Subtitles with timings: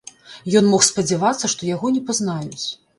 [0.61, 2.67] Ён мог спадзявацца, што яго не пазнаюць.